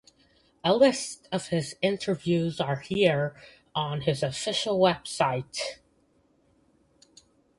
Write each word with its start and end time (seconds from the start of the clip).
A 0.63 0.73
list 0.75 1.27
of 1.31 1.49
his 1.49 1.75
interviews 1.79 2.59
are 2.59 2.77
here 2.77 3.35
on 3.75 4.01
his 4.01 4.23
official 4.23 4.79
website. 4.79 5.77